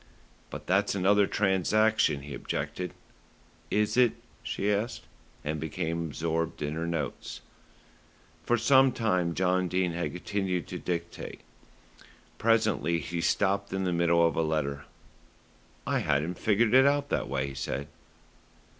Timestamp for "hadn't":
15.99-16.39